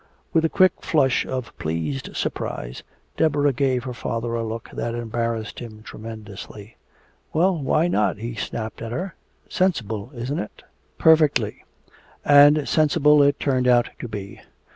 [0.33, 2.81] With a quick flush of pleased surprise,
[3.17, 6.75] Deborah gave her father a look that embarrassed him tremendously.
[7.33, 9.13] "Well, why not?" he snapped at her.
[9.47, 10.63] "Sensible, isn't it?"
[10.97, 11.63] "Perfectly."
[12.25, 14.41] And sensible it turned out to be.